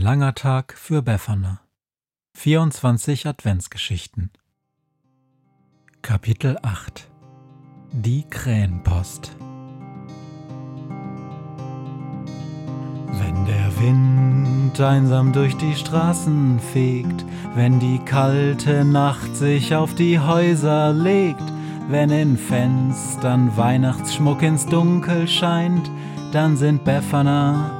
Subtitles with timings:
[0.00, 1.60] langer Tag für Befana.
[2.34, 4.30] 24 Adventsgeschichten.
[6.00, 7.10] Kapitel 8
[7.92, 9.36] Die Krähenpost.
[13.12, 20.18] Wenn der Wind einsam durch die Straßen fegt, wenn die kalte Nacht sich auf die
[20.18, 21.44] Häuser legt,
[21.90, 25.90] wenn in Fenstern Weihnachtsschmuck ins Dunkel scheint,
[26.32, 27.79] dann sind Befana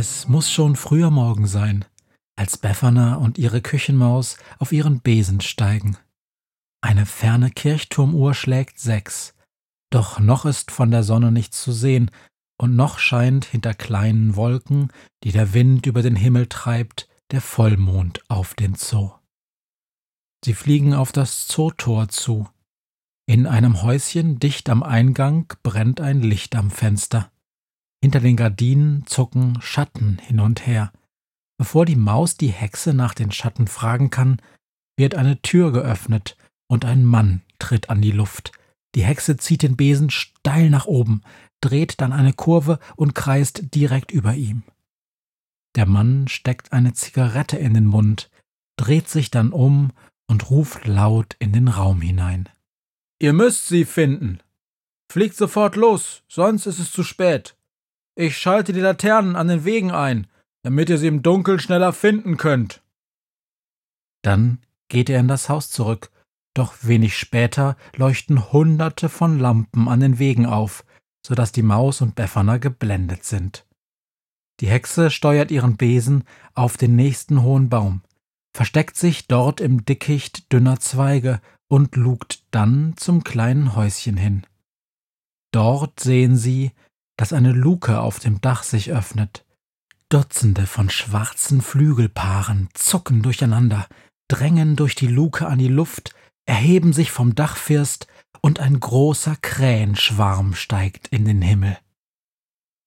[0.00, 1.84] Es muss schon früher Morgen sein,
[2.36, 5.96] als Befana und ihre Küchenmaus auf ihren Besen steigen.
[6.80, 9.34] Eine ferne Kirchturmuhr schlägt sechs,
[9.90, 12.12] doch noch ist von der Sonne nichts zu sehen,
[12.60, 14.92] und noch scheint hinter kleinen Wolken,
[15.24, 19.10] die der Wind über den Himmel treibt, der Vollmond auf den Zoo.
[20.44, 22.48] Sie fliegen auf das Zootor zu.
[23.26, 27.32] In einem Häuschen dicht am Eingang brennt ein Licht am Fenster.
[28.02, 30.92] Hinter den Gardinen zucken Schatten hin und her.
[31.58, 34.40] Bevor die Maus die Hexe nach den Schatten fragen kann,
[34.96, 36.36] wird eine Tür geöffnet
[36.68, 38.52] und ein Mann tritt an die Luft.
[38.94, 41.22] Die Hexe zieht den Besen steil nach oben,
[41.60, 44.62] dreht dann eine Kurve und kreist direkt über ihm.
[45.74, 48.30] Der Mann steckt eine Zigarette in den Mund,
[48.76, 49.92] dreht sich dann um
[50.28, 52.48] und ruft laut in den Raum hinein.
[53.20, 54.40] Ihr müsst sie finden.
[55.10, 57.56] Fliegt sofort los, sonst ist es zu spät.
[58.18, 60.26] Ich schalte die Laternen an den Wegen ein,
[60.64, 62.82] damit ihr sie im Dunkeln schneller finden könnt.
[64.22, 64.58] Dann
[64.88, 66.10] geht er in das Haus zurück,
[66.52, 70.84] doch wenig später leuchten Hunderte von Lampen an den Wegen auf,
[71.24, 73.64] so dass die Maus und Befana geblendet sind.
[74.58, 76.24] Die Hexe steuert ihren Besen
[76.54, 78.02] auf den nächsten hohen Baum,
[78.52, 84.44] versteckt sich dort im Dickicht dünner Zweige und lugt dann zum kleinen Häuschen hin.
[85.52, 86.72] Dort sehen sie,
[87.18, 89.44] dass eine Luke auf dem Dach sich öffnet.
[90.08, 93.86] Dutzende von schwarzen Flügelpaaren zucken durcheinander,
[94.28, 96.14] drängen durch die Luke an die Luft,
[96.46, 98.06] erheben sich vom Dachfirst
[98.40, 101.76] und ein großer Krähenschwarm steigt in den Himmel.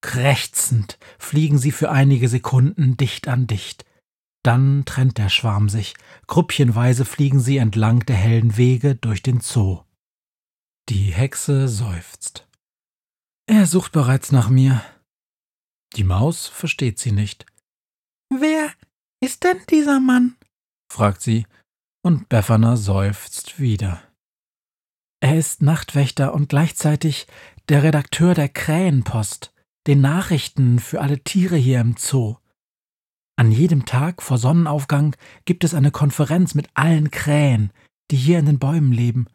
[0.00, 3.84] Krächzend fliegen sie für einige Sekunden dicht an dicht.
[4.42, 5.94] Dann trennt der Schwarm sich,
[6.26, 9.82] gruppchenweise fliegen sie entlang der hellen Wege durch den Zoo.
[10.88, 12.46] Die Hexe seufzt.
[13.46, 14.82] Er sucht bereits nach mir.
[15.96, 17.44] Die Maus versteht sie nicht.
[18.30, 18.72] Wer
[19.20, 20.36] ist denn dieser Mann?
[20.90, 21.46] fragt sie,
[22.02, 24.02] und Befana seufzt wieder.
[25.20, 27.26] Er ist Nachtwächter und gleichzeitig
[27.68, 29.52] der Redakteur der Krähenpost,
[29.86, 32.36] den Nachrichten für alle Tiere hier im Zoo.
[33.36, 37.72] An jedem Tag vor Sonnenaufgang gibt es eine Konferenz mit allen Krähen,
[38.10, 39.26] die hier in den Bäumen leben.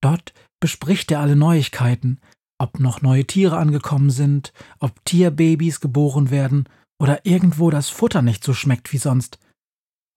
[0.00, 2.20] Dort bespricht er alle Neuigkeiten,
[2.62, 6.68] ob noch neue Tiere angekommen sind, ob Tierbabys geboren werden
[7.00, 9.40] oder irgendwo das Futter nicht so schmeckt wie sonst.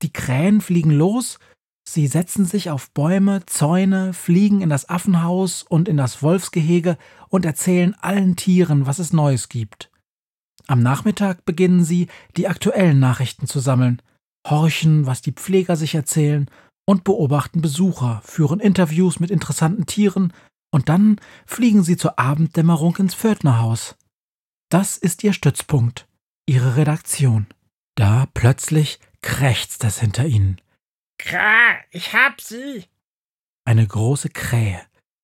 [0.03, 1.39] Die Krähen fliegen los,
[1.89, 7.45] sie setzen sich auf Bäume, Zäune, fliegen in das Affenhaus und in das Wolfsgehege und
[7.45, 9.89] erzählen allen Tieren, was es Neues gibt.
[10.67, 12.07] Am Nachmittag beginnen sie,
[12.38, 14.03] die aktuellen Nachrichten zu sammeln,
[14.47, 16.47] horchen, was die Pfleger sich erzählen
[16.88, 20.31] und beobachten Besucher, führen Interviews mit interessanten Tieren
[20.75, 23.95] und dann fliegen sie zur Abenddämmerung ins Pförtnerhaus.
[24.69, 26.06] Das ist ihr Stützpunkt,
[26.45, 27.48] ihre Redaktion.
[27.95, 30.60] Da plötzlich krächzt es hinter ihnen.
[31.18, 32.83] Kra, ich hab sie!
[33.63, 34.81] Eine große Krähe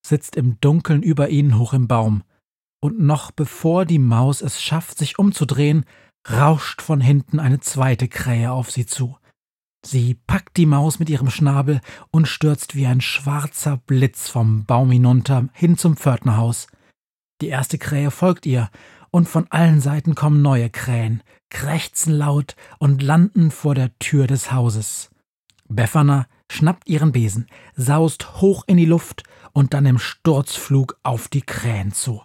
[0.08, 2.24] sitzt im Dunkeln über ihnen hoch im Baum,
[2.82, 5.84] und noch bevor die Maus es schafft, sich umzudrehen,
[6.30, 9.18] rauscht von hinten eine zweite Krähe auf sie zu.
[9.84, 11.82] Sie packt die Maus mit ihrem Schnabel
[12.12, 16.68] und stürzt wie ein schwarzer Blitz vom Baum hinunter hin zum Pförtnerhaus.
[17.42, 18.70] Die erste Krähe folgt ihr,
[19.10, 24.52] und von allen Seiten kommen neue Krähen, krächzen laut und landen vor der Tür des
[24.52, 25.10] Hauses.
[25.68, 29.24] Befana schnappt ihren Besen, saust hoch in die Luft
[29.54, 32.22] und dann im Sturzflug auf die Krähen zu.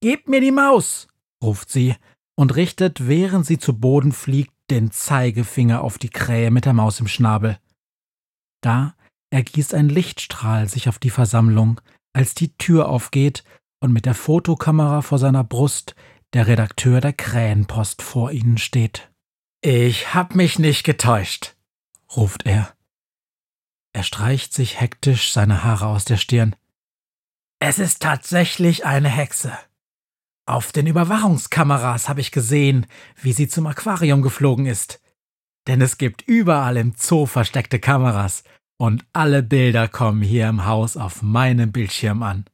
[0.00, 1.08] Gebt mir die Maus,
[1.42, 1.94] ruft sie
[2.34, 7.00] und richtet, während sie zu Boden fliegt, den Zeigefinger auf die Krähe mit der Maus
[7.00, 7.58] im Schnabel.
[8.62, 8.94] Da
[9.30, 11.80] ergießt ein Lichtstrahl sich auf die Versammlung,
[12.12, 13.44] als die Tür aufgeht
[13.80, 15.94] und mit der Fotokamera vor seiner Brust
[16.32, 19.10] der Redakteur der Krähenpost vor ihnen steht.
[19.62, 21.56] Ich hab mich nicht getäuscht,
[22.14, 22.74] ruft er.
[23.92, 26.54] Er streicht sich hektisch seine Haare aus der Stirn.
[27.58, 29.56] Es ist tatsächlich eine Hexe.
[30.46, 32.86] Auf den Überwachungskameras habe ich gesehen,
[33.20, 35.00] wie sie zum Aquarium geflogen ist.
[35.66, 38.44] Denn es gibt überall im Zoo versteckte Kameras
[38.78, 42.44] und alle Bilder kommen hier im Haus auf meinem Bildschirm an.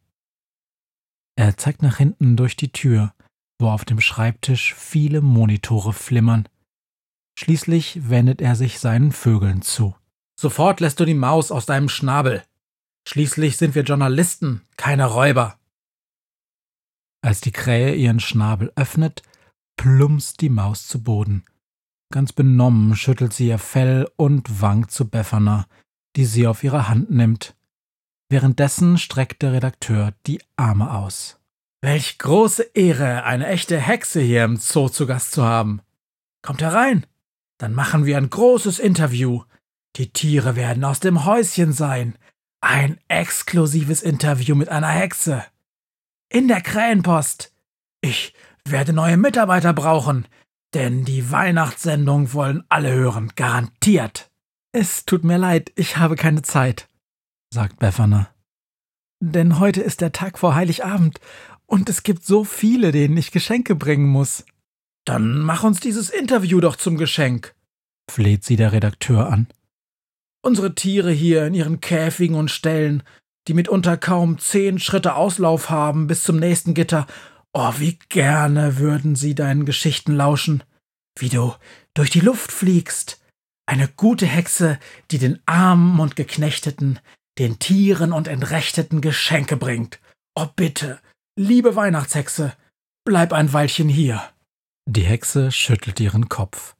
[1.36, 3.12] Er zeigt nach hinten durch die Tür,
[3.60, 6.48] wo auf dem Schreibtisch viele Monitore flimmern.
[7.38, 9.94] Schließlich wendet er sich seinen Vögeln zu.
[10.38, 12.42] Sofort lässt du die Maus aus deinem Schnabel.
[13.06, 15.58] Schließlich sind wir Journalisten, keine Räuber.
[17.24, 19.22] Als die Krähe ihren Schnabel öffnet,
[19.76, 21.44] plumpst die Maus zu Boden.
[22.12, 25.66] Ganz benommen schüttelt sie ihr Fell und wankt zu Befana,
[26.16, 27.54] die sie auf ihre Hand nimmt.
[28.28, 31.38] Währenddessen streckt der Redakteur die Arme aus.
[31.80, 35.80] Welch große Ehre, eine echte Hexe hier im Zoo zu Gast zu haben.
[36.42, 37.06] Kommt herein,
[37.58, 39.44] dann machen wir ein großes Interview.
[39.96, 42.18] Die Tiere werden aus dem Häuschen sein.
[42.60, 45.44] Ein exklusives Interview mit einer Hexe
[46.32, 47.52] in der Krähenpost.
[48.00, 48.34] Ich
[48.64, 50.26] werde neue Mitarbeiter brauchen,
[50.74, 54.30] denn die Weihnachtssendung wollen alle hören, garantiert.
[54.72, 56.88] Es tut mir leid, ich habe keine Zeit,
[57.52, 58.30] sagt Befana.
[59.20, 61.20] Denn heute ist der Tag vor Heiligabend
[61.66, 64.44] und es gibt so viele, denen ich Geschenke bringen muss.
[65.04, 67.54] Dann mach uns dieses Interview doch zum Geschenk,
[68.10, 69.48] fleht sie der Redakteur an.
[70.42, 73.02] Unsere Tiere hier in ihren Käfigen und Ställen
[73.48, 77.06] die mitunter kaum zehn Schritte Auslauf haben bis zum nächsten Gitter.
[77.52, 80.62] Oh, wie gerne würden sie deinen Geschichten lauschen,
[81.18, 81.54] wie du
[81.94, 83.20] durch die Luft fliegst.
[83.66, 84.78] Eine gute Hexe,
[85.10, 86.98] die den Armen und Geknechteten,
[87.38, 90.00] den Tieren und Entrechteten Geschenke bringt.
[90.34, 91.00] Oh bitte,
[91.36, 92.56] liebe Weihnachtshexe,
[93.04, 94.22] bleib ein Weilchen hier.
[94.86, 96.74] Die Hexe schüttelt ihren Kopf.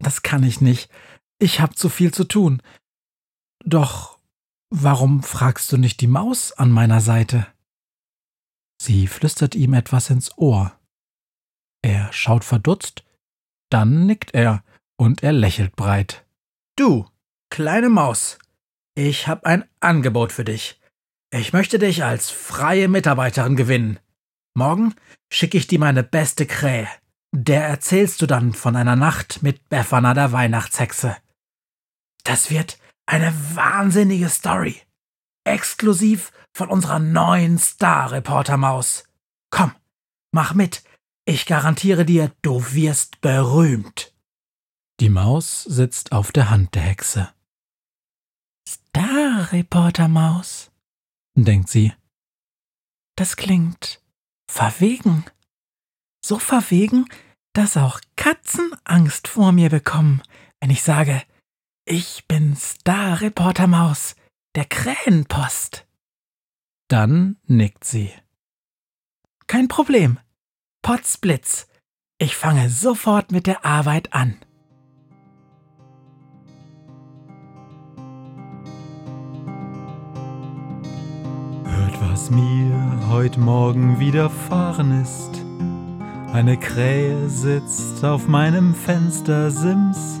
[0.00, 0.90] Das kann ich nicht.
[1.38, 2.62] Ich hab zu viel zu tun.
[3.64, 4.17] Doch
[4.70, 7.46] Warum fragst du nicht die Maus an meiner Seite?
[8.80, 10.78] Sie flüstert ihm etwas ins Ohr.
[11.82, 13.04] Er schaut verdutzt,
[13.70, 14.62] dann nickt er
[14.96, 16.26] und er lächelt breit.
[16.76, 17.06] Du,
[17.50, 18.38] kleine Maus,
[18.94, 20.80] ich hab ein Angebot für dich.
[21.30, 23.98] Ich möchte dich als freie Mitarbeiterin gewinnen.
[24.54, 24.94] Morgen
[25.32, 26.88] schicke ich dir meine beste Krähe.
[27.32, 31.16] Der erzählst du dann von einer Nacht mit Befana der Weihnachtshexe.
[32.24, 32.77] Das wird
[33.08, 34.82] eine wahnsinnige Story.
[35.44, 39.04] Exklusiv von unserer neuen Star-Reporter-Maus.
[39.50, 39.72] Komm,
[40.30, 40.84] mach mit.
[41.24, 44.12] Ich garantiere dir, du wirst berühmt.
[45.00, 47.32] Die Maus sitzt auf der Hand der Hexe.
[48.68, 50.70] Star-Reporter-Maus,
[51.34, 51.94] denkt sie.
[53.16, 54.02] Das klingt
[54.50, 55.24] verwegen.
[56.22, 57.08] So verwegen,
[57.54, 60.22] dass auch Katzen Angst vor mir bekommen,
[60.60, 61.22] wenn ich sage,
[61.88, 64.14] ich bin Star-Reporter Maus,
[64.54, 65.86] der Krähenpost.
[66.88, 68.12] Dann nickt sie.
[69.46, 70.18] Kein Problem.
[70.82, 71.66] Potzblitz.
[72.18, 74.36] Ich fange sofort mit der Arbeit an.
[81.64, 85.42] Hört, was mir heute Morgen widerfahren ist.
[86.34, 90.20] Eine Krähe sitzt auf meinem Fenstersims